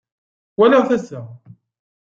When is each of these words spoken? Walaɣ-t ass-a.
Walaɣ-t 0.57 0.89
ass-a. 0.97 1.21